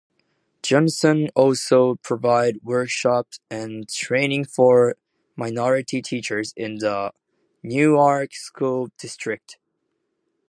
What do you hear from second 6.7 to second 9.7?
the Newark school district.